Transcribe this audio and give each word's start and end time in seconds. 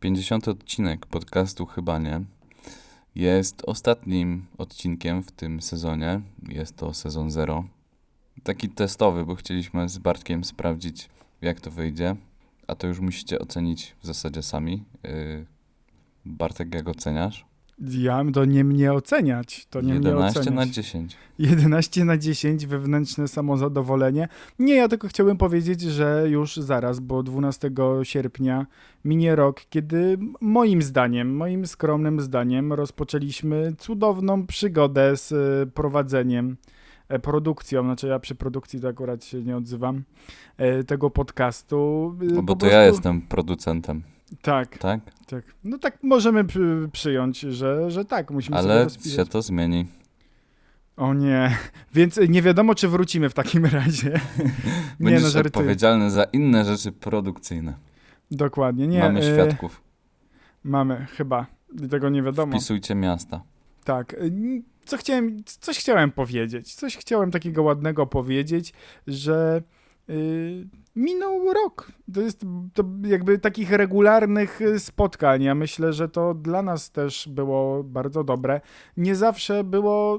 50 0.00 0.48
odcinek 0.48 1.06
podcastu 1.06 1.66
Chyba 1.66 1.98
Nie 1.98 2.16
jest 3.16 3.62
ostatnim 3.66 4.46
odcinkiem 4.58 5.22
w 5.22 5.32
tym 5.32 5.62
sezonie. 5.62 6.20
Jest 6.48 6.76
to 6.76 6.94
sezon 6.94 7.30
0. 7.30 7.64
Taki 8.42 8.68
testowy, 8.68 9.24
bo 9.24 9.34
chcieliśmy 9.34 9.88
z 9.88 9.98
Bartkiem 9.98 10.44
sprawdzić, 10.44 11.08
jak 11.42 11.60
to 11.60 11.70
wyjdzie. 11.70 12.16
A 12.66 12.74
to 12.74 12.86
już 12.86 13.00
musicie 13.00 13.38
ocenić 13.38 13.94
w 14.02 14.06
zasadzie 14.06 14.42
sami. 14.42 14.84
Yy, 15.02 15.46
Bartek, 16.24 16.74
jak 16.74 16.88
oceniasz? 16.88 17.46
Ja 17.78 18.24
to 18.32 18.44
nie 18.44 18.64
mnie 18.64 18.92
oceniać. 18.92 19.66
To 19.70 19.80
nie 19.80 19.94
11 19.94 20.40
mnie 20.40 20.40
oceniać. 20.40 20.66
na 20.68 20.72
10. 20.72 21.16
11 21.38 22.04
na 22.04 22.18
10, 22.18 22.66
wewnętrzne 22.66 23.28
samozadowolenie. 23.28 24.28
Nie, 24.58 24.74
ja 24.74 24.88
tylko 24.88 25.08
chciałbym 25.08 25.36
powiedzieć, 25.36 25.80
że 25.80 26.24
już 26.28 26.56
zaraz, 26.56 27.00
bo 27.00 27.22
12 27.22 27.70
sierpnia 28.02 28.66
minie 29.04 29.36
rok, 29.36 29.60
kiedy 29.70 30.18
moim 30.40 30.82
zdaniem, 30.82 31.36
moim 31.36 31.66
skromnym 31.66 32.20
zdaniem, 32.20 32.72
rozpoczęliśmy 32.72 33.72
cudowną 33.78 34.46
przygodę 34.46 35.16
z 35.16 35.32
e, 35.32 35.66
prowadzeniem, 35.66 36.56
e, 37.08 37.18
produkcją, 37.18 37.82
znaczy 37.82 38.06
ja 38.06 38.18
przy 38.18 38.34
produkcji 38.34 38.80
to 38.80 38.88
akurat 38.88 39.24
się 39.24 39.42
nie 39.42 39.56
odzywam, 39.56 40.02
e, 40.56 40.84
tego 40.84 41.10
podcastu. 41.10 42.14
No 42.22 42.42
bo 42.42 42.56
to 42.56 42.66
ja 42.66 42.72
prostu- 42.72 42.92
jestem 42.94 43.22
producentem, 43.22 44.02
Tak, 44.42 44.78
tak? 44.78 45.00
tak. 45.26 45.44
No 45.64 45.78
tak 45.78 45.98
możemy 46.02 46.44
przy, 46.44 46.88
przyjąć, 46.92 47.40
że, 47.40 47.90
że 47.90 48.04
tak, 48.04 48.30
musimy 48.30 48.56
sobie 48.58 48.70
Ale 48.72 48.84
rozpisać. 48.84 49.12
się 49.26 49.26
to 49.32 49.42
zmieni. 49.42 49.86
O 50.96 51.14
nie, 51.14 51.56
więc 51.94 52.20
nie 52.28 52.42
wiadomo, 52.42 52.74
czy 52.74 52.88
wrócimy 52.88 53.28
w 53.30 53.34
takim 53.34 53.66
razie. 53.80 54.10
nie, 54.10 54.50
Będziesz 55.00 55.22
no 55.22 55.28
żartuję. 55.28 55.46
odpowiedzialny 55.64 56.10
za 56.10 56.24
inne 56.24 56.64
rzeczy 56.64 56.92
produkcyjne. 56.92 57.74
Dokładnie, 58.30 58.86
nie. 58.86 58.98
Mamy 58.98 59.20
e, 59.20 59.34
świadków. 59.34 59.82
Mamy, 60.64 61.06
chyba. 61.16 61.46
Tego 61.90 62.08
nie 62.08 62.22
wiadomo. 62.22 62.52
Wpisujcie 62.52 62.94
miasta. 62.94 63.42
Tak. 63.84 64.14
e, 64.14 64.16
Co 64.84 64.96
chciałem, 64.96 65.44
coś 65.44 65.78
chciałem 65.78 66.12
powiedzieć. 66.12 66.74
Coś 66.74 66.96
chciałem 66.96 67.30
takiego 67.30 67.62
ładnego 67.62 68.06
powiedzieć, 68.06 68.72
że 69.06 69.62
minął 70.96 71.52
rok. 71.52 71.92
To 72.14 72.20
jest 72.20 72.46
to 72.74 72.84
jakby 73.02 73.38
takich 73.38 73.70
regularnych 73.70 74.60
y, 74.60 74.80
spotkań. 74.80 75.42
Ja 75.42 75.54
myślę, 75.54 75.92
że 75.92 76.08
to 76.08 76.34
dla 76.34 76.62
nas 76.62 76.90
też 76.90 77.28
było 77.28 77.84
bardzo 77.84 78.24
dobre. 78.24 78.60
Nie 78.96 79.16
zawsze 79.16 79.64
było, 79.64 80.18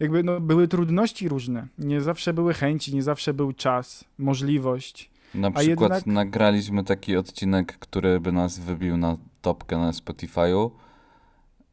jakby 0.00 0.22
no, 0.22 0.40
były 0.40 0.68
trudności 0.68 1.28
różne. 1.28 1.66
Nie 1.78 2.00
zawsze 2.00 2.32
były 2.32 2.54
chęci, 2.54 2.94
nie 2.94 3.02
zawsze 3.02 3.34
był 3.34 3.52
czas, 3.52 4.04
możliwość. 4.18 5.10
Na 5.34 5.50
przykład 5.50 5.90
jednak- 5.90 6.06
nagraliśmy 6.06 6.84
taki 6.84 7.16
odcinek, 7.16 7.78
który 7.78 8.20
by 8.20 8.32
nas 8.32 8.58
wybił 8.58 8.96
na 8.96 9.16
topkę 9.42 9.78
na 9.78 9.90
Spotify'u, 9.90 10.70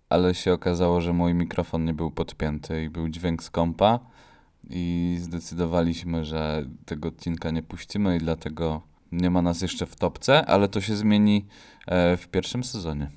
ale 0.09 0.35
się 0.35 0.53
okazało, 0.53 1.01
że 1.01 1.13
mój 1.13 1.33
mikrofon 1.33 1.85
nie 1.85 1.93
był 1.93 2.11
podpięty 2.11 2.83
i 2.83 2.89
był 2.89 3.09
dźwięk 3.09 3.43
z 3.43 3.49
kompa 3.49 3.99
i 4.69 5.17
zdecydowaliśmy, 5.21 6.25
że 6.25 6.65
tego 6.85 7.07
odcinka 7.07 7.51
nie 7.51 7.63
puścimy 7.63 8.15
i 8.17 8.19
dlatego 8.19 8.81
nie 9.11 9.29
ma 9.29 9.41
nas 9.41 9.61
jeszcze 9.61 9.85
w 9.85 9.95
topce, 9.95 10.45
ale 10.45 10.67
to 10.67 10.81
się 10.81 10.95
zmieni 10.95 11.45
e, 11.87 12.17
w 12.17 12.27
pierwszym 12.27 12.63
sezonie. 12.63 13.11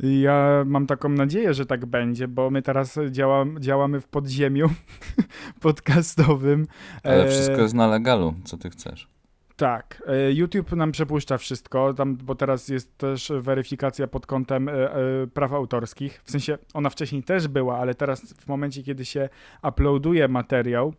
Ja 0.00 0.64
mam 0.66 0.86
taką 0.86 1.08
nadzieję, 1.08 1.54
że 1.54 1.66
tak 1.66 1.86
będzie, 1.86 2.28
bo 2.28 2.50
my 2.50 2.62
teraz 2.62 2.98
działa, 3.10 3.44
działamy 3.60 4.00
w 4.00 4.06
podziemiu 4.06 4.70
podcastowym. 5.60 6.66
Ale 7.02 7.24
E, 7.24 7.28
wszystko 7.28 7.62
jest 7.62 7.74
na 7.74 7.86
legalu, 7.86 8.34
co 8.44 8.56
ty 8.56 8.70
chcesz. 8.70 9.13
Tak, 9.56 10.02
e, 10.06 10.32
YouTube 10.32 10.72
nam 10.72 10.92
przepuszcza 10.92 11.38
wszystko, 11.38 11.94
tam, 11.94 12.16
bo 12.16 12.34
teraz 12.34 12.68
jest 12.68 12.98
też 12.98 13.32
weryfikacja 13.40 14.06
pod 14.06 14.26
kątem 14.26 14.68
e, 14.68 14.72
e, 14.72 15.26
praw 15.26 15.52
autorskich. 15.52 16.22
W 16.24 16.30
sensie 16.30 16.58
ona 16.74 16.90
wcześniej 16.90 17.22
też 17.22 17.48
była, 17.48 17.78
ale 17.78 17.94
teraz 17.94 18.34
w 18.34 18.48
momencie, 18.48 18.82
kiedy 18.82 19.04
się 19.04 19.28
uploaduje 19.68 20.28
materiał 20.28 20.94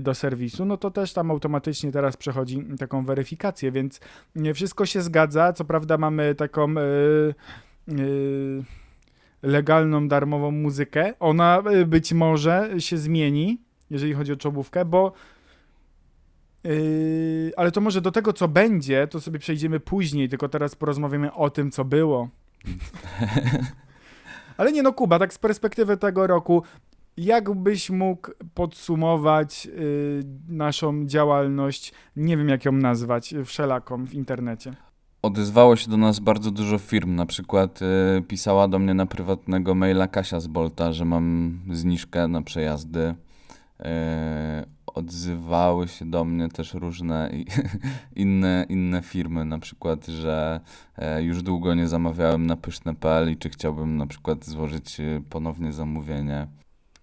do 0.00 0.14
serwisu, 0.14 0.64
no 0.64 0.76
to 0.76 0.90
też 0.90 1.12
tam 1.12 1.30
automatycznie 1.30 1.92
teraz 1.92 2.16
przechodzi 2.16 2.64
taką 2.78 3.04
weryfikację, 3.04 3.72
więc 3.72 4.00
nie 4.34 4.54
wszystko 4.54 4.86
się 4.86 5.02
zgadza. 5.02 5.52
Co 5.52 5.64
prawda 5.64 5.98
mamy 5.98 6.34
taką 6.34 6.74
legalną, 9.42 10.08
darmową 10.08 10.50
muzykę. 10.50 11.14
Ona 11.20 11.62
być 11.86 12.12
może 12.12 12.70
się 12.78 12.98
zmieni, 12.98 13.58
jeżeli 13.90 14.14
chodzi 14.14 14.32
o 14.32 14.36
czołówkę, 14.36 14.84
bo 14.84 15.12
Yy, 16.64 17.52
ale 17.56 17.72
to 17.72 17.80
może 17.80 18.00
do 18.00 18.12
tego, 18.12 18.32
co 18.32 18.48
będzie, 18.48 19.06
to 19.06 19.20
sobie 19.20 19.38
przejdziemy 19.38 19.80
później, 19.80 20.28
tylko 20.28 20.48
teraz 20.48 20.76
porozmawiamy 20.76 21.32
o 21.32 21.50
tym, 21.50 21.70
co 21.70 21.84
było. 21.84 22.28
ale 24.58 24.72
nie 24.72 24.82
no, 24.82 24.92
Kuba, 24.92 25.18
tak 25.18 25.34
z 25.34 25.38
perspektywy 25.38 25.96
tego 25.96 26.26
roku, 26.26 26.62
jak 27.16 27.54
byś 27.54 27.90
mógł 27.90 28.30
podsumować 28.54 29.66
yy, 29.66 29.72
naszą 30.48 31.06
działalność, 31.06 31.92
nie 32.16 32.36
wiem 32.36 32.48
jak 32.48 32.64
ją 32.64 32.72
nazwać, 32.72 33.34
wszelaką 33.44 34.06
w 34.06 34.14
internecie? 34.14 34.72
Odezwało 35.22 35.76
się 35.76 35.90
do 35.90 35.96
nas 35.96 36.18
bardzo 36.18 36.50
dużo 36.50 36.78
firm. 36.78 37.14
Na 37.14 37.26
przykład 37.26 37.80
y, 38.18 38.22
pisała 38.22 38.68
do 38.68 38.78
mnie 38.78 38.94
na 38.94 39.06
prywatnego 39.06 39.74
maila 39.74 40.08
Kasia 40.08 40.40
z 40.40 40.46
Bolta, 40.46 40.92
że 40.92 41.04
mam 41.04 41.58
zniżkę 41.70 42.28
na 42.28 42.42
przejazdy. 42.42 43.14
Odzywały 44.98 45.88
się 45.88 46.10
do 46.10 46.24
mnie 46.24 46.48
też 46.48 46.74
różne 46.74 47.30
inne, 48.16 48.66
inne 48.68 49.02
firmy, 49.02 49.44
na 49.44 49.58
przykład, 49.58 50.06
że 50.06 50.60
e, 50.96 51.22
już 51.22 51.42
długo 51.42 51.74
nie 51.74 51.88
zamawiałem 51.88 52.46
na 52.46 52.56
pyszne.pl 52.56 53.32
i 53.32 53.36
czy 53.36 53.48
chciałbym 53.48 53.96
na 53.96 54.06
przykład 54.06 54.44
złożyć 54.44 55.00
y, 55.00 55.22
ponownie 55.30 55.72
zamówienie. 55.72 56.46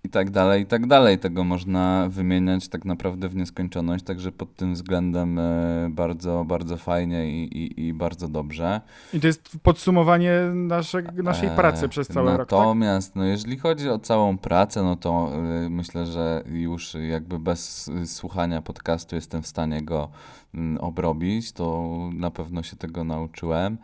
I 0.05 0.09
tak 0.09 0.29
dalej, 0.29 0.63
i 0.63 0.65
tak 0.65 0.87
dalej. 0.87 1.19
Tego 1.19 1.43
można 1.43 2.07
wymieniać 2.09 2.67
tak 2.67 2.85
naprawdę 2.85 3.29
w 3.29 3.35
nieskończoność, 3.35 4.05
także 4.05 4.31
pod 4.31 4.55
tym 4.55 4.73
względem 4.73 5.39
e, 5.39 5.87
bardzo, 5.89 6.45
bardzo 6.47 6.77
fajnie 6.77 7.29
i, 7.29 7.57
i, 7.57 7.87
i 7.87 7.93
bardzo 7.93 8.27
dobrze. 8.27 8.81
I 9.13 9.19
to 9.19 9.27
jest 9.27 9.57
podsumowanie 9.63 10.31
nasze, 10.53 11.01
naszej 11.01 11.49
E, 11.49 11.55
pracy 11.55 11.89
przez 11.89 12.07
cały 12.07 12.37
rok, 12.37 12.49
tak? 12.49 12.59
Natomiast, 12.59 13.15
no 13.15 13.25
jeżeli 13.25 13.57
chodzi 13.57 13.89
o 13.89 13.99
całą 13.99 14.37
pracę, 14.37 14.83
no 14.83 14.95
to 14.95 15.31
y, 15.65 15.69
myślę, 15.69 16.05
że 16.05 16.43
już 16.45 16.93
jakby 17.09 17.39
bez 17.39 17.87
y, 17.87 18.07
słuchania 18.07 18.61
podcastu 18.61 19.15
jestem 19.15 19.41
w 19.41 19.47
stanie 19.47 19.81
go 19.81 20.09
mm, 20.53 20.77
obrobić, 20.77 21.51
to 21.51 21.89
na 22.13 22.31
pewno 22.31 22.63
się 22.63 22.75
tego 22.75 23.03
nauczyłem. 23.03 23.77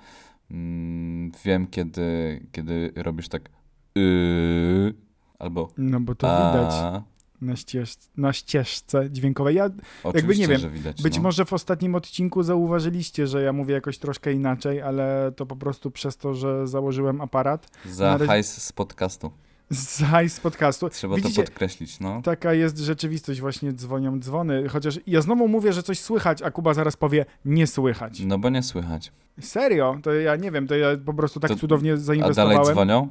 Mm, 0.52 1.32
wiem, 1.46 1.68
kiedy, 1.68 2.42
kiedy 2.52 2.94
robisz 2.96 3.30
tak 3.30 3.50
yy, 3.96 4.94
albo 5.42 5.70
No 5.78 6.00
bo 6.00 6.16
to 6.16 6.28
a, 6.32 6.52
widać 6.52 7.04
na, 7.42 7.56
ścież, 7.56 7.94
na 8.18 8.34
ścieżce 8.34 9.12
dźwiękowej. 9.12 9.56
Ja 9.56 9.70
Oczywiście, 10.04 10.48
nie 10.48 10.58
wiem, 10.58 10.72
widać. 10.72 11.02
Być 11.02 11.18
no. 11.18 11.24
może 11.24 11.46
w 11.46 11.54
ostatnim 11.54 11.96
odcinku 11.96 12.44
zauważyliście, 12.44 13.28
że 13.28 13.42
ja 13.42 13.54
mówię 13.54 13.74
jakoś 13.74 13.98
troszkę 13.98 14.34
inaczej, 14.34 14.82
ale 14.82 15.32
to 15.36 15.46
po 15.46 15.56
prostu 15.56 15.92
przez 15.92 16.18
to, 16.18 16.34
że 16.34 16.68
założyłem 16.68 17.22
aparat 17.22 17.70
Za 17.86 18.12
razie- 18.18 18.28
hajs 18.28 18.64
z 18.64 18.72
podcastu. 18.72 19.32
z 19.70 20.02
hajs 20.04 20.34
z 20.34 20.40
podcastu. 20.40 20.90
Trzeba 20.90 21.16
Widzicie, 21.16 21.36
to 21.44 21.50
podkreślić, 21.50 22.00
no. 22.00 22.22
taka 22.22 22.54
jest 22.54 22.78
rzeczywistość, 22.78 23.42
właśnie 23.42 23.74
dzwonią 23.74 24.20
dzwony. 24.20 24.70
Chociaż 24.70 25.00
ja 25.08 25.22
znowu 25.22 25.48
mówię, 25.48 25.74
że 25.74 25.84
coś 25.84 26.00
słychać, 26.00 26.42
a 26.42 26.52
Kuba 26.52 26.74
zaraz 26.74 26.98
powie 26.98 27.26
nie 27.46 27.68
słychać. 27.68 28.20
No 28.26 28.40
bo 28.40 28.50
nie 28.50 28.64
słychać. 28.64 29.12
Serio? 29.42 29.98
To 30.04 30.14
ja 30.14 30.36
nie 30.36 30.52
wiem, 30.52 30.68
to 30.68 30.76
ja 30.76 30.88
po 31.06 31.14
prostu 31.14 31.40
tak 31.40 31.52
To- 31.52 31.58
cudownie 31.58 31.92
A 31.92 31.96
dalej 31.96 32.06
zainwestowałem. 32.06 32.64
dzwonią? 32.66 33.08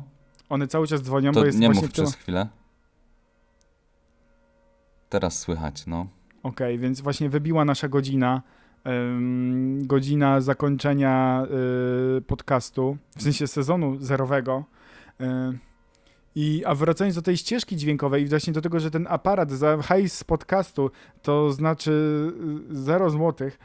One 0.51 0.67
cały 0.69 0.87
czas 0.87 1.03
dzwonią, 1.03 1.33
To 1.33 1.41
bo 1.41 1.47
jest 1.47 1.59
nie 1.59 1.67
właśnie 1.67 1.83
mów 1.83 1.93
przez 1.93 2.15
chwilę. 2.15 2.49
Teraz 5.09 5.39
słychać, 5.39 5.87
no. 5.87 6.07
Okej, 6.43 6.79
więc 6.79 7.01
właśnie 7.01 7.29
wybiła 7.29 7.65
nasza 7.65 7.89
godzina. 7.89 8.43
ym, 8.87 9.87
godzina 9.87 10.41
zakończenia 10.41 11.47
y, 12.19 12.23
podcastu, 12.23 12.97
w 13.17 13.23
sensie 13.23 13.47
sezonu 13.47 13.97
zerowego. 14.01 14.65
Y, 15.21 15.25
I, 16.35 16.65
a 16.67 16.75
wracając 16.75 17.15
do 17.17 17.23
tej 17.23 17.37
ścieżki 17.37 17.77
dźwiękowej 17.77 18.23
i 18.23 18.27
właśnie 18.27 18.53
do 18.53 18.61
tego, 18.61 18.81
że 18.81 18.91
ten 18.91 19.07
aparat 19.11 19.51
za 19.51 19.77
hajs 19.83 20.13
z 20.19 20.25
podcastu 20.25 20.91
to 21.23 21.53
znaczy 21.53 21.93
0 22.71 23.11
złotych. 23.11 23.59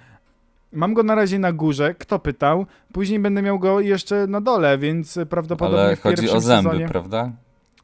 Mam 0.75 0.93
go 0.93 1.03
na 1.03 1.15
razie 1.15 1.39
na 1.39 1.51
górze, 1.51 1.95
kto 1.95 2.19
pytał. 2.19 2.65
Później 2.93 3.19
będę 3.19 3.41
miał 3.41 3.59
go 3.59 3.79
jeszcze 3.79 4.27
na 4.27 4.41
dole, 4.41 4.77
więc 4.77 5.19
prawdopodobnie 5.29 5.85
Ale 5.85 5.95
w 5.95 6.01
chodzi 6.01 6.29
o 6.29 6.41
zęby, 6.41 6.69
sezonie. 6.69 6.87
prawda? 6.87 7.31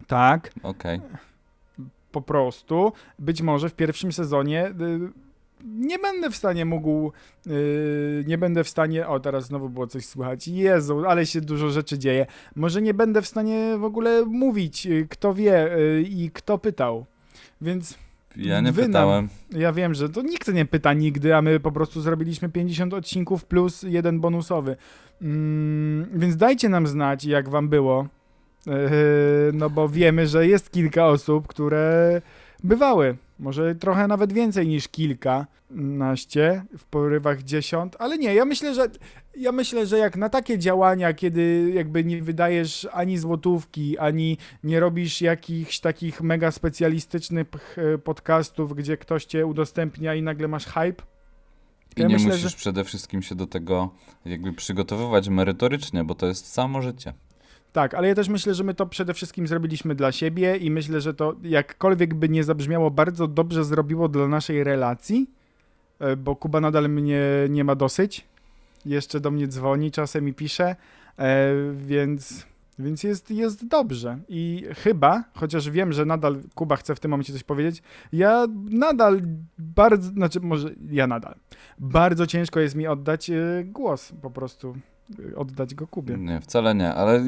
Tak, 0.08 0.52
Okej. 0.64 1.02
po 2.12 2.22
prostu. 2.22 2.92
Być 3.20 3.42
może 3.42 3.70
w 3.70 3.74
pierwszym 3.74 4.12
sezonie 4.12 4.68
y, 4.68 4.74
nie 5.66 6.00
będę 6.00 6.30
w 6.30 6.36
stanie 6.36 6.66
mógł, 6.66 7.12
y, 7.48 8.24
nie 8.28 8.38
będę 8.38 8.64
w 8.64 8.70
stanie, 8.70 9.08
o 9.08 9.20
teraz 9.20 9.46
znowu 9.46 9.70
było 9.70 9.88
coś 9.88 10.06
słychać, 10.06 10.48
Jezu, 10.48 11.04
ale 11.08 11.26
się 11.26 11.42
dużo 11.42 11.70
rzeczy 11.70 11.98
dzieje. 12.00 12.26
Może 12.56 12.82
nie 12.82 12.94
będę 12.94 13.22
w 13.22 13.28
stanie 13.28 13.78
w 13.78 13.84
ogóle 13.84 14.26
mówić, 14.26 14.86
y, 14.88 15.08
kto 15.10 15.34
wie 15.34 15.78
y, 15.78 16.02
i 16.02 16.32
kto 16.32 16.58
pytał. 16.58 17.06
Więc 17.62 17.98
Ja 18.36 18.62
nie 18.62 18.72
Wy 18.72 18.82
nam- 18.82 18.90
pytałem. 18.92 19.30
Ja 19.52 19.74
wiem, 19.74 19.94
że 19.94 20.10
to 20.10 20.22
nikt 20.22 20.54
nie 20.54 20.66
pyta 20.66 20.94
nigdy, 20.94 21.36
a 21.36 21.42
my 21.42 21.60
po 21.60 21.72
prostu 21.72 22.02
zrobiliśmy 22.02 22.50
50 22.50 22.94
odcinków 22.94 23.46
plus 23.46 23.84
jeden 23.84 24.20
bonusowy. 24.20 24.76
Mm, 25.22 26.06
więc 26.14 26.38
dajcie 26.38 26.70
nam 26.70 26.88
znać, 26.88 27.26
jak 27.26 27.50
wam 27.50 27.70
było. 27.70 28.08
Yy, 28.66 28.74
no 29.54 29.70
bo 29.70 29.90
wiemy, 29.90 30.28
że 30.28 30.48
jest 30.48 30.72
kilka 30.72 31.06
osób, 31.08 31.48
które 31.48 32.22
bywały. 32.64 33.18
Może 33.40 33.76
trochę 33.76 34.08
nawet 34.08 34.34
więcej 34.34 34.68
niż 34.68 34.88
kilkanaście, 34.88 36.64
w 36.78 36.84
porywach 36.86 37.44
dziesiąt, 37.44 37.96
ale 38.00 38.18
nie, 38.18 38.34
ja 38.34 38.46
myślę, 38.46 38.74
że 38.76 38.88
ja 39.38 39.52
myślę, 39.52 39.86
że 39.88 39.98
jak 39.98 40.18
na 40.18 40.30
takie 40.30 40.58
działania, 40.60 41.14
kiedy 41.14 41.72
jakby 41.76 42.04
nie 42.04 42.22
wydajesz 42.22 42.88
ani 42.94 43.18
złotówki, 43.18 43.98
ani 43.98 44.38
nie 44.64 44.80
robisz 44.80 45.22
jakichś 45.22 45.80
takich 45.80 46.22
mega 46.22 46.52
specjalistycznych 46.52 47.48
e, 47.78 47.98
podcastów, 47.98 48.76
gdzie 48.76 48.98
ktoś 48.98 49.26
cię 49.26 49.46
udostępnia 49.46 50.16
i 50.16 50.22
nagle 50.22 50.48
masz 50.48 50.66
hype. 50.66 51.04
I 51.98 52.02
Ja 52.02 52.08
nie 52.08 52.14
myślę, 52.14 52.30
musisz 52.30 52.52
że- 52.52 52.58
przede 52.58 52.84
wszystkim 52.84 53.22
się 53.22 53.36
do 53.36 53.48
tego 53.48 53.90
jakby 54.26 54.54
przygotowywać 54.54 55.30
merytorycznie, 55.30 56.04
bo 56.04 56.16
to 56.16 56.28
jest 56.28 56.48
samo 56.54 56.82
życie. 56.82 57.14
Tak, 57.74 57.94
ale 57.94 58.08
ja 58.08 58.16
też 58.16 58.30
myślę, 58.30 58.54
że 58.54 58.64
my 58.64 58.74
to 58.74 58.86
przede 58.86 59.14
wszystkim 59.14 59.48
zrobiliśmy 59.48 59.96
dla 59.96 60.12
siebie 60.12 60.58
i 60.58 60.72
myślę, 60.72 61.02
że 61.02 61.14
to 61.14 61.36
jakkolwiek 61.44 62.14
by 62.14 62.30
nie 62.30 62.44
zabrzmiało, 62.44 62.92
bardzo 62.92 63.28
dobrze 63.28 63.64
zrobiło 63.64 64.08
dla 64.08 64.28
naszej 64.28 64.64
relacji, 64.64 65.30
e, 66.00 66.16
bo 66.16 66.36
Kuba 66.36 66.62
nadal 66.62 66.90
mnie 66.90 67.22
nie 67.50 67.64
ma 67.64 67.76
dosyć. 67.76 68.28
Jeszcze 68.86 69.20
do 69.20 69.32
mnie 69.32 69.48
dzwoni, 69.48 69.92
czasem 69.92 70.26
mi 70.26 70.34
pisze, 70.34 70.76
e, 71.20 71.54
więc, 71.74 72.46
więc 72.80 73.04
jest, 73.04 73.32
jest 73.32 73.68
dobrze. 73.68 74.20
I 74.30 74.66
chyba, 74.84 75.24
chociaż 75.34 75.70
wiem, 75.70 75.94
że 75.94 76.06
nadal 76.06 76.42
Kuba 76.56 76.76
chce 76.76 76.96
w 76.96 77.00
tym 77.00 77.12
momencie 77.12 77.34
coś 77.34 77.44
powiedzieć, 77.44 77.84
ja 78.14 78.46
nadal 78.70 79.22
bardzo, 79.58 80.10
znaczy 80.10 80.40
może 80.40 80.70
ja 80.90 81.08
nadal, 81.08 81.36
bardzo 81.80 82.28
ciężko 82.28 82.60
jest 82.60 82.76
mi 82.76 82.88
oddać 82.88 83.30
e, 83.30 83.64
głos 83.66 84.14
po 84.22 84.32
prostu, 84.32 84.76
oddać 85.36 85.76
go 85.76 85.88
Kubie. 85.88 86.18
Nie, 86.18 86.42
wcale 86.42 86.76
nie, 86.76 86.94
ale 86.94 87.24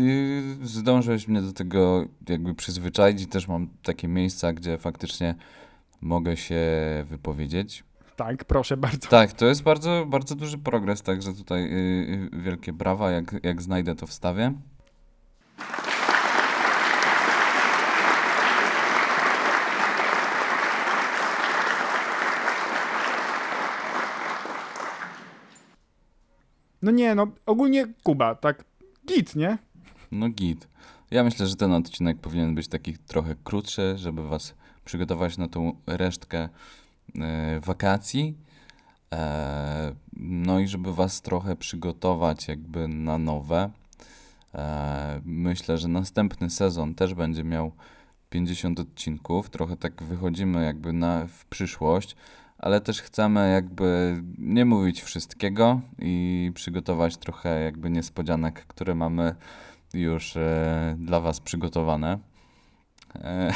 zdążyłeś 0.62 1.27
mnie 1.27 1.41
do 1.41 1.53
tego 1.53 2.06
jakby 2.30 2.56
przyzwyczaić 2.56 3.21
i 3.21 3.27
też 3.27 3.47
mam 3.47 3.68
takie 3.83 4.07
miejsca, 4.07 4.53
gdzie 4.53 4.77
faktycznie 4.77 5.35
mogę 6.01 6.38
się 6.38 6.62
wypowiedzieć. 7.06 7.83
Tak, 8.15 8.45
proszę 8.45 8.77
bardzo. 8.77 9.07
Tak, 9.07 9.31
to 9.31 9.45
jest 9.45 9.63
bardzo, 9.63 10.06
bardzo 10.09 10.35
duży 10.35 10.57
progres, 10.57 11.01
także 11.01 11.33
tutaj 11.33 11.63
y, 11.63 12.30
y, 12.33 12.41
wielkie 12.41 12.74
brawa, 12.74 13.12
jak, 13.12 13.35
jak 13.44 13.62
znajdę 13.62 13.95
to 13.95 14.07
wstawię. 14.07 14.53
No 26.83 26.91
nie, 26.91 27.15
no 27.15 27.27
ogólnie 27.45 27.88
Kuba, 28.03 28.35
tak 28.35 28.63
git, 29.07 29.35
nie? 29.35 29.57
No 30.12 30.30
git. 30.30 30.68
Ja 31.12 31.24
myślę, 31.24 31.47
że 31.47 31.56
ten 31.56 31.74
odcinek 31.74 32.18
powinien 32.19 32.56
być 32.56 32.68
taki 32.68 32.97
trochę 32.97 33.35
krótszy, 33.44 33.97
żeby 33.97 34.27
was 34.27 34.53
przygotować 34.85 35.38
na 35.38 35.47
tą 35.47 35.75
resztkę 35.88 36.50
e, 37.15 37.59
wakacji. 37.59 38.38
E, 39.13 39.95
no 40.18 40.59
i 40.59 40.68
żeby 40.68 40.94
was 40.94 41.21
trochę 41.21 41.56
przygotować 41.56 42.47
jakby 42.47 42.88
na 42.88 43.18
nowe. 43.18 43.69
E, 44.56 45.21
myślę, 45.25 45.77
że 45.77 45.88
następny 45.88 46.50
sezon 46.50 46.95
też 46.95 47.13
będzie 47.13 47.44
miał 47.44 47.71
50 48.29 48.79
odcinków. 48.79 49.50
Trochę 49.50 49.77
tak 49.77 50.03
wychodzimy 50.03 50.65
jakby 50.65 50.94
na, 50.94 51.27
w 51.27 51.45
przyszłość, 51.45 52.15
ale 52.63 52.81
też 52.81 53.01
chcemy 53.01 53.51
jakby 53.51 54.21
nie 54.38 54.65
mówić 54.65 55.01
wszystkiego 55.01 55.81
i 56.00 56.51
przygotować 56.56 57.18
trochę 57.18 57.63
jakby 57.63 57.89
niespodzianek, 57.89 58.65
które 58.68 58.95
mamy 58.95 59.36
już 59.94 60.38
e, 60.38 60.95
dla 61.00 61.19
Was 61.19 61.39
przygotowane. 61.39 62.19
E, 63.15 63.54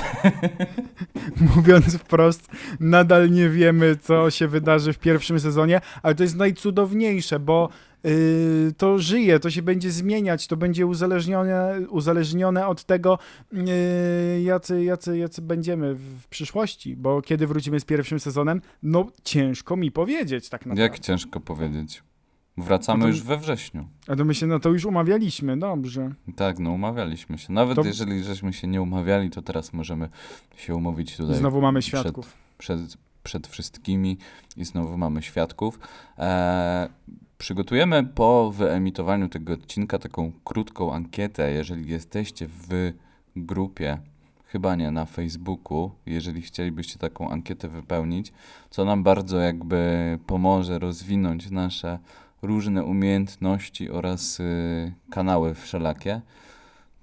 Mówiąc 1.56 1.98
wprost, 1.98 2.48
nadal 2.80 3.32
nie 3.32 3.50
wiemy, 3.50 3.96
co 3.96 4.30
się 4.32 4.48
wydarzy 4.48 4.94
w 4.94 5.00
pierwszym 5.00 5.40
sezonie, 5.40 5.82
ale 6.04 6.16
to 6.16 6.24
jest 6.24 6.36
najcudowniejsze, 6.36 7.40
bo 7.40 7.70
to 8.78 9.00
żyje, 9.00 9.40
to 9.40 9.50
się 9.50 9.62
będzie 9.62 9.92
zmieniać, 9.92 10.48
to 10.48 10.58
będzie 10.58 10.86
uzależnione, 10.86 11.76
uzależnione 11.90 12.68
od 12.68 12.84
tego, 12.84 13.20
yy, 13.52 13.62
jacy, 14.42 14.84
jacy, 14.84 15.18
jacy 15.18 15.42
będziemy 15.42 15.96
w, 15.96 16.28
przyszłości, 16.28 16.96
bo 16.96 17.22
kiedy 17.22 17.48
wrócimy 17.48 17.80
z 17.80 17.86
pierwszym 17.86 18.20
sezonem, 18.20 18.62
no 18.84 19.08
ciężko 19.24 19.76
mi 19.76 19.92
powiedzieć 19.92 20.50
tak 20.50 20.62
naprawdę. 20.62 20.82
jak 20.82 21.00
ciężko 21.00 21.40
powiedzieć. 21.40 22.04
Wracamy 22.58 23.00
No 23.00 23.06
to- 23.06 23.10
już 23.10 23.22
we 23.24 23.38
wrześniu. 23.38 23.88
A 24.08 24.16
to 24.16 24.26
my 24.26 24.36
się 24.36 24.48
na 24.48 24.60
to 24.60 24.70
już 24.70 24.86
umawialiśmy, 24.86 25.58
dobrze. 25.58 26.14
Tak, 26.36 26.60
no 26.60 26.72
umawialiśmy 26.72 27.38
się. 27.38 27.54
Nawet 27.54 27.76
To- 27.76 27.86
jeżeli 27.86 28.24
żeśmy 28.24 28.54
się 28.54 28.68
nie 28.68 28.82
umawiali, 28.82 29.30
to 29.30 29.42
teraz 29.42 29.74
możemy 29.74 30.10
się 30.56 30.76
umówić 30.76 31.18
tutaj 31.18 31.36
znowu 31.36 31.62
mamy 31.62 31.80
przed- 31.80 32.00
świadków. 32.02 32.34
przed, 32.58 32.80
przed 33.24 33.48
wszystkimi 33.48 34.18
i 34.58 34.66
znowu 34.66 34.98
mamy 34.98 35.22
świadków. 35.22 35.80
E, 36.18 36.90
przygotujemy 37.38 38.04
po 38.04 38.52
wyemitowaniu 38.52 39.30
tego 39.30 39.54
odcinka 39.54 40.00
taką 40.00 40.32
krótką 40.44 40.94
ankietę, 40.94 41.52
jeżeli 41.52 41.92
jesteście 41.92 42.48
w 42.48 42.94
grupie, 43.36 43.98
chyba 44.46 44.76
nie 44.76 44.92
na 44.92 45.06
Facebooku, 45.06 45.92
jeżeli 46.06 46.42
chcielibyście 46.42 47.00
taką 47.00 47.30
ankietę 47.30 47.68
wypełnić, 47.68 48.34
co 48.70 48.86
nam 48.86 49.04
bardzo 49.04 49.40
jakby 49.40 50.20
pomoże 50.28 50.80
rozwinąć 50.80 51.50
nasze 51.52 52.00
różne 52.42 52.84
umiejętności 52.84 53.90
oraz 53.90 54.40
y, 54.40 54.94
kanały 55.12 55.54
wszelakie, 55.56 56.22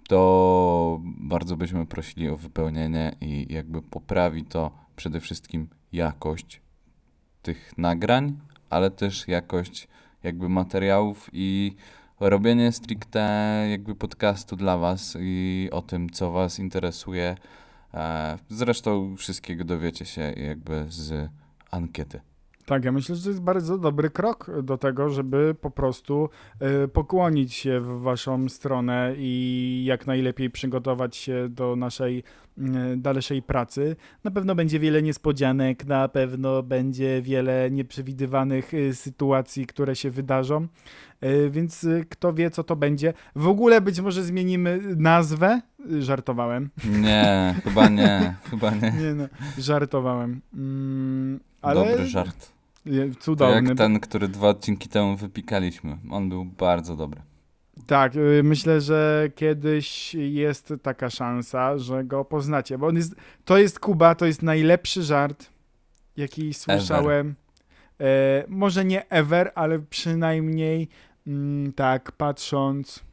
to 0.09 1.01
bardzo 1.05 1.57
byśmy 1.57 1.87
prosili 1.87 2.29
o 2.29 2.37
wypełnienie 2.37 3.17
i 3.21 3.47
jakby 3.51 3.83
poprawi 3.83 4.45
to 4.45 4.71
przede 4.97 5.21
wszystkim 5.21 5.69
jakość 5.93 6.61
tych 7.43 7.79
nagrań, 7.79 8.39
ale 8.71 8.91
też 8.91 9.29
jakość 9.29 9.89
jakby 10.25 10.49
materiałów 10.49 11.31
i 11.33 11.77
robienie 12.21 12.73
stricte 12.73 13.67
jakby 13.71 13.95
podcastu 13.95 14.57
dla 14.57 14.79
Was 14.79 15.17
i 15.21 15.69
o 15.73 15.83
tym, 15.83 16.11
co 16.11 16.31
Was 16.31 16.59
interesuje. 16.59 17.37
E, 17.95 18.39
Zresztą 18.49 19.17
wszystkiego 19.17 19.65
dowiecie 19.65 20.05
się 20.05 20.21
jakby 20.37 20.87
z 20.89 21.31
ankiety. 21.71 22.21
Tak, 22.67 22.85
ja 22.85 22.93
myślę, 22.93 23.15
że 23.15 23.23
to 23.23 23.29
jest 23.29 23.43
bardzo 23.43 23.79
dobry 23.79 24.11
krok 24.11 24.51
do 24.63 24.79
tego, 24.79 25.09
żeby 25.09 25.55
po 25.61 25.71
prostu 25.71 26.29
y, 26.85 26.89
pokłonić 26.89 27.55
się 27.55 27.81
w 27.81 28.01
waszą 28.01 28.49
stronę 28.49 29.15
i 29.19 29.83
jak 29.87 30.07
najlepiej 30.07 30.51
przygotować 30.51 31.17
się 31.17 31.49
do 31.49 31.77
naszej 31.77 32.23
dalszej 32.97 33.43
pracy. 33.43 33.97
Na 34.25 34.31
pewno 34.31 34.55
będzie 34.55 34.79
wiele 34.81 35.03
niespodzianek, 35.03 35.85
na 35.87 36.09
pewno 36.09 36.63
będzie 36.63 37.23
wiele 37.23 37.71
nieprzewidywanych 37.71 38.75
y, 38.75 38.95
sytuacji, 38.95 39.67
które 39.67 39.97
się 39.97 40.11
wydarzą, 40.11 40.67
y, 41.25 41.51
więc 41.51 41.87
kto 42.11 42.33
wie, 42.33 42.51
co 42.51 42.65
to 42.65 42.77
będzie. 42.77 43.13
W 43.37 43.49
ogóle 43.49 43.81
być 43.81 44.01
może 44.01 44.23
zmienimy 44.25 44.81
nazwę. 44.97 45.61
Żartowałem. 45.99 46.71
Nie, 47.01 47.55
chyba 47.65 47.89
nie, 47.89 48.35
chyba 48.51 48.71
nie. 48.71 48.81
Nie, 49.01 49.15
no, 49.15 49.25
żartowałem. 49.59 50.41
Mm, 50.55 51.41
ale 51.63 51.75
Dobry 51.89 52.07
żart. 52.07 52.53
je- 52.87 53.09
To 53.11 53.21
Cudowny. 53.21 53.69
jak 53.69 53.79
ten, 53.79 54.01
który 54.01 54.29
dwa 54.29 54.49
odcinki 54.49 54.89
temu 54.89 55.17
wypikaliśmy. 55.17 55.99
On 56.11 56.29
był 56.29 56.45
bardzo 56.45 56.97
dobry. 56.97 57.21
Tak, 57.87 58.17
y, 58.17 58.43
myślę, 58.45 58.81
że 58.81 59.29
kiedyś 59.35 60.15
jest 60.15 60.73
taka 60.83 61.11
szansa, 61.11 61.79
że 61.79 62.05
go 62.05 62.25
poznacie, 62.25 62.79
bo 62.79 62.87
on 62.87 62.97
jest, 62.97 63.15
to 63.45 63.59
jest 63.59 63.81
Kuba, 63.81 64.15
to 64.15 64.27
jest 64.27 64.43
najlepszy 64.43 65.03
żart, 65.03 65.47
jaki 66.17 66.55
słyszałem. 66.55 67.35
E, 68.01 68.45
może 68.49 68.85
nie 68.85 69.09
ever, 69.09 69.53
ale 69.55 69.79
przynajmniej 69.79 70.89
mm, 71.27 71.73
tak 71.73 72.13
patrząc, 72.13 73.05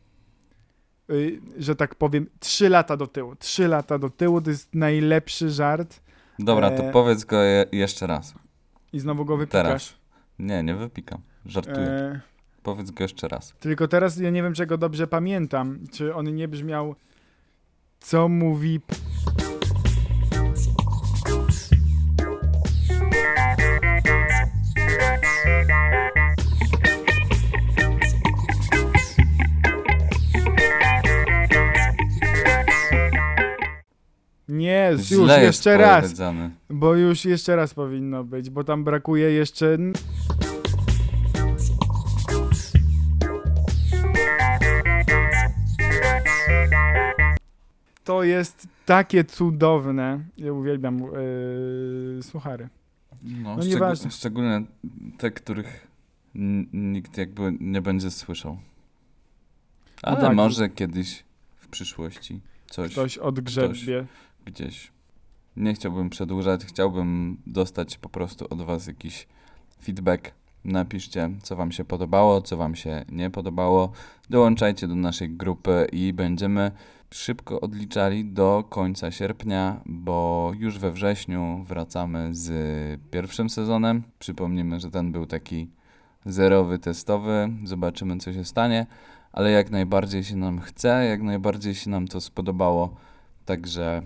y, 1.09 1.41
że 1.57 1.75
tak 1.75 1.95
powiem, 1.95 2.29
trzy 2.39 2.69
lata 2.69 2.97
do 2.97 3.07
tyłu. 3.07 3.35
Trzy 3.35 3.67
lata 3.67 3.99
do 3.99 4.09
tyłu 4.09 4.41
to 4.41 4.49
jest 4.49 4.75
najlepszy 4.75 5.49
żart 5.49 5.99
Dobra, 6.39 6.71
to 6.71 6.83
E, 6.83 6.91
powiedz 6.91 7.25
go 7.25 7.41
je, 7.41 7.65
jeszcze 7.71 8.07
raz. 8.07 8.33
i 8.93 8.99
znowu 8.99 9.25
go 9.25 9.37
wypikasz. 9.37 9.63
Teraz. 9.63 9.93
Nie, 10.39 10.63
nie 10.63 10.75
wypikam. 10.75 11.21
Żartuję. 11.45 11.77
E, 11.87 12.21
Powiedz 12.63 12.91
go 12.91 13.03
jeszcze 13.03 13.27
raz. 13.27 13.53
Tylko 13.60 13.88
teraz 13.88 14.18
ja 14.18 14.30
nie 14.30 14.44
wiem, 14.44 14.53
czego 14.53 14.77
dobrze 14.77 15.08
pamiętam. 15.08 15.80
Czy 15.91 16.15
on 16.15 16.36
nie 16.36 16.48
brzmiał, 16.48 16.96
co 18.00 18.27
mówi. 18.30 18.80
Nie, 34.48 34.89
już 34.91 35.01
Źle 35.01 35.34
jest 35.34 35.44
jeszcze 35.44 35.77
raz, 35.77 36.03
powiedziane. 36.03 36.50
bo 36.70 36.96
już 36.96 37.25
jeszcze 37.25 37.56
raz 37.56 37.74
powinno 37.74 38.24
być, 38.24 38.50
bo 38.50 38.63
tam 38.63 38.84
brakuje 38.84 39.32
jeszcze... 39.32 39.77
To 48.12 48.24
jest 48.24 48.68
takie 48.86 49.24
cudowne. 49.24 50.24
Ja 50.38 50.53
uwielbiam 50.53 50.98
yy, 51.00 52.24
suchary. 52.24 52.70
No, 53.24 53.58
No 53.80 53.96
szczególnie 54.10 54.62
te, 55.18 55.32
których 55.32 55.88
n- 56.36 56.68
nikt 56.74 57.18
jakby 57.18 57.53
nie 57.60 57.82
będzie 57.82 58.12
słyszał. 58.12 58.58
Ale 60.03 60.22
tak. 60.22 60.36
może 60.36 60.70
kiedyś 60.70 61.24
w 61.56 61.68
przyszłości 61.68 62.39
coś 62.70 62.91
Ktoś 62.91 63.18
odgrzebie. 63.18 64.06
gdzieś. 64.46 64.91
Nie 65.56 65.74
chciałbym 65.74 66.10
przedłużać, 66.10 66.65
chciałbym 66.65 67.38
dostać 67.48 67.98
po 67.98 68.10
prostu 68.10 68.46
od 68.50 68.62
was 68.62 68.88
jakiś 68.88 69.27
feedback. 69.84 70.32
Napiszcie, 70.65 71.30
co 71.44 71.56
wam 71.56 71.72
się 71.72 71.86
podobało, 71.86 72.41
co 72.41 72.58
wam 72.58 72.75
się 72.75 73.06
nie 73.12 73.30
podobało. 73.30 73.91
Dołączajcie 74.30 74.88
do 74.88 74.96
naszej 74.96 75.30
grupy 75.30 75.88
i 75.91 76.13
będziemy 76.13 76.72
szybko 77.12 77.62
odliczali 77.62 78.25
do 78.25 78.63
końca 78.70 79.12
sierpnia, 79.12 79.82
bo 79.86 80.51
już 80.60 80.80
we 80.80 80.91
wrześniu 80.91 81.63
wracamy 81.68 82.30
z 82.32 82.51
pierwszym 83.12 83.50
sezonem. 83.50 84.03
Przypomnijmy, 84.20 84.80
że 84.80 84.91
ten 84.91 85.12
był 85.12 85.25
taki 85.25 85.70
zerowy, 86.25 86.80
testowy. 86.80 87.50
Zobaczymy, 87.63 88.18
co 88.18 88.34
się 88.34 88.46
stanie, 88.46 88.86
ale 89.32 89.51
jak 89.51 89.72
najbardziej 89.72 90.24
się 90.24 90.36
nam 90.36 90.60
chce, 90.60 91.06
jak 91.06 91.22
najbardziej 91.22 91.75
się 91.75 91.89
nam 91.89 92.08
to 92.08 92.22
spodobało. 92.22 92.96
Także 93.46 94.01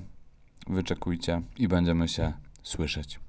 wyczekujcie 0.68 1.42
i 1.58 1.68
będziemy 1.68 2.08
się 2.08 2.34
słyszeć. 2.64 3.25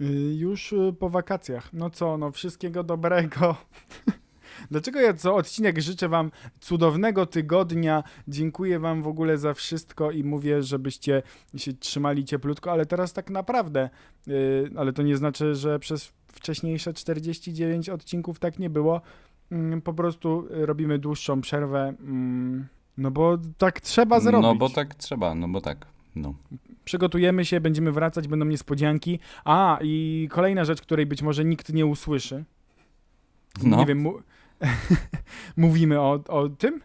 Y, 0.00 0.34
Już 0.34 0.72
y, 0.72 0.94
po 0.98 1.08
wakacjach. 1.10 1.72
No 1.72 1.90
co, 1.90 2.18
no 2.18 2.30
wszystkiego 2.30 2.84
dobrego. 2.84 3.56
Dlaczego 4.70 5.00
ja 5.00 5.14
co 5.14 5.34
odcinek 5.34 5.80
życzę 5.80 6.08
wam 6.08 6.30
cudownego 6.60 7.26
tygodnia, 7.26 8.02
dziękuję 8.28 8.78
wam 8.78 9.02
w 9.02 9.06
ogóle 9.06 9.38
za 9.38 9.54
wszystko 9.54 10.10
i 10.10 10.24
mówię, 10.24 10.62
żebyście 10.62 11.22
się 11.56 11.72
trzymali 11.72 12.24
cieplutko, 12.24 12.72
ale 12.72 12.86
teraz 12.86 13.12
tak 13.12 13.30
naprawdę, 13.30 13.90
y, 14.28 14.70
ale 14.76 14.92
to 14.92 15.02
nie 15.02 15.16
znaczy, 15.16 15.54
że 15.54 15.78
przez 15.78 16.12
wcześniejsze 16.28 16.92
49 16.92 17.88
odcinków 17.88 18.38
tak 18.38 18.58
nie 18.58 18.70
było. 18.70 19.00
Mm, 19.52 19.82
Po 19.82 19.92
prostu 19.94 20.46
robimy 20.50 20.98
dłuższą 20.98 21.40
przerwę, 21.40 21.94
mm, 22.00 22.66
no 22.98 23.10
bo 23.10 23.38
tak 23.58 23.80
trzeba 23.80 24.20
zrobić. 24.20 24.42
No 24.42 24.54
bo 24.54 24.68
tak 24.70 24.94
trzeba, 24.94 25.34
no 25.34 25.48
bo 25.48 25.60
tak. 25.60 25.86
No. 26.16 26.34
Przygotujemy 26.84 27.44
się, 27.44 27.60
będziemy 27.60 27.92
wracać, 27.92 28.28
będą 28.28 28.46
niespodzianki. 28.46 29.18
A, 29.44 29.78
i 29.82 30.28
kolejna 30.30 30.64
rzecz, 30.64 30.82
której 30.82 31.06
być 31.06 31.22
może 31.22 31.44
nikt 31.44 31.72
nie 31.72 31.86
usłyszy. 31.86 32.44
No. 33.62 33.76
Nie 33.76 33.86
wiem, 33.86 33.98
mu... 33.98 34.18
mówimy 35.56 36.00
o, 36.00 36.20
o 36.28 36.48
tym? 36.48 36.80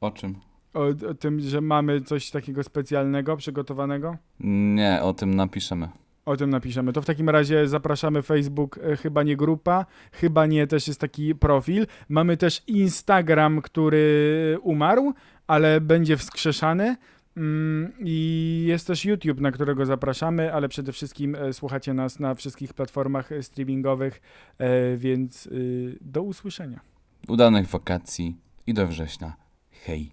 O 0.00 0.10
czym? 0.10 0.34
O, 0.74 0.84
o 1.10 1.14
tym, 1.14 1.40
że 1.40 1.60
mamy 1.60 2.00
coś 2.00 2.30
takiego 2.30 2.62
specjalnego, 2.62 3.36
przygotowanego? 3.36 4.16
Nie, 4.40 4.98
o 5.02 5.14
tym 5.14 5.34
napiszemy. 5.34 5.88
O 6.28 6.36
tym 6.36 6.50
napiszemy. 6.50 6.92
To 6.92 7.02
w 7.02 7.06
takim 7.06 7.28
razie 7.28 7.68
zapraszamy 7.68 8.22
Facebook, 8.22 8.78
e, 8.78 8.96
chyba 8.96 9.22
nie 9.22 9.36
grupa, 9.36 9.86
chyba 10.12 10.46
nie 10.46 10.66
też 10.66 10.88
jest 10.88 11.00
taki 11.00 11.34
profil. 11.34 11.86
Mamy 12.08 12.36
też 12.36 12.62
Instagram, 12.66 13.62
który 13.62 14.58
umarł, 14.62 15.14
ale 15.46 15.80
będzie 15.80 16.16
wskrzeszany. 16.16 16.96
Mm, 17.38 17.92
I 18.00 18.64
jest 18.66 18.86
też 18.86 19.04
YouTube, 19.04 19.40
na 19.40 19.52
którego 19.52 19.86
zapraszamy, 19.86 20.54
ale 20.54 20.68
przede 20.68 20.92
wszystkim 20.92 21.34
e, 21.34 21.52
słuchacie 21.52 21.94
nas 21.94 22.18
na 22.18 22.34
wszystkich 22.34 22.74
platformach 22.74 23.32
e, 23.32 23.42
streamingowych, 23.42 24.20
e, 24.58 24.96
więc 24.96 25.46
y, 25.46 25.98
do 26.00 26.22
usłyszenia. 26.22 26.80
Udanych 27.28 27.68
wakacji 27.68 28.36
i 28.66 28.74
do 28.74 28.86
września. 28.86 29.36
Hej. 29.70 30.10